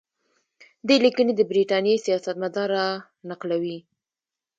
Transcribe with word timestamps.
دې 0.87 0.95
لیکنې 1.05 1.33
د 1.35 1.41
برټانیې 1.49 2.03
سیاستمدار 2.05 2.69
را 2.75 2.87
نقلوي. 3.29 3.77